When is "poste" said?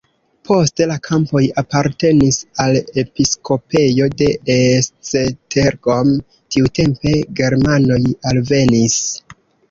0.47-0.85